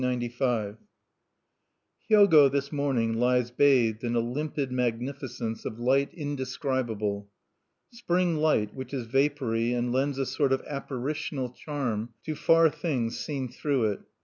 [2.09, 7.29] Hyogo, this morning, lies bathed in a limpid magnificence of light indescribable,
[7.93, 13.19] spring light, which is vapory, and lends a sort of apparitional charm to far things
[13.19, 13.99] seen through it.